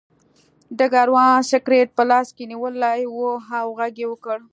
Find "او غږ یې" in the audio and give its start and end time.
3.59-4.07